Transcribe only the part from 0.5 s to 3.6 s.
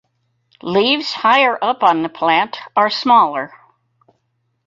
Leaves higher up on the plant are smaller.